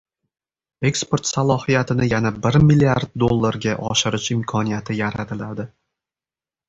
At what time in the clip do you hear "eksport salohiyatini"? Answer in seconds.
0.89-2.07